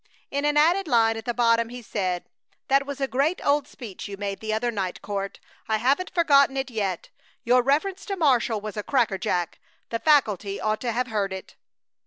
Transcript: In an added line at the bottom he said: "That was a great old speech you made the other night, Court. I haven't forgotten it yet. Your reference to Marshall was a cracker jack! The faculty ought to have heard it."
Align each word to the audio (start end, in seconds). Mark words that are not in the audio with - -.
In 0.31 0.45
an 0.45 0.57
added 0.57 0.87
line 0.87 1.15
at 1.15 1.25
the 1.25 1.33
bottom 1.35 1.69
he 1.69 1.83
said: 1.83 2.25
"That 2.69 2.87
was 2.87 2.99
a 2.99 3.07
great 3.07 3.39
old 3.45 3.67
speech 3.67 4.07
you 4.07 4.17
made 4.17 4.39
the 4.39 4.51
other 4.51 4.71
night, 4.71 4.99
Court. 5.03 5.39
I 5.67 5.77
haven't 5.77 6.09
forgotten 6.11 6.57
it 6.57 6.71
yet. 6.71 7.09
Your 7.43 7.61
reference 7.61 8.03
to 8.07 8.15
Marshall 8.15 8.59
was 8.61 8.75
a 8.75 8.81
cracker 8.81 9.19
jack! 9.19 9.59
The 9.89 9.99
faculty 9.99 10.59
ought 10.59 10.81
to 10.81 10.91
have 10.91 11.05
heard 11.09 11.31
it." 11.31 11.55